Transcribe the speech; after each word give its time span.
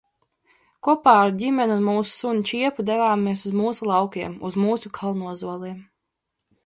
Kopā 0.85 1.11
ar 1.25 1.33
ģimeni 1.41 1.75
un 1.81 1.85
mūsu 1.89 2.13
suni 2.23 2.43
Čiepu 2.51 2.87
devāmies 2.87 3.45
uz 3.51 3.55
mūsu 3.61 3.91
laukiem, 3.93 4.35
uz 4.51 4.59
mūsu 4.65 4.93
Kalnozoliem. 5.01 5.77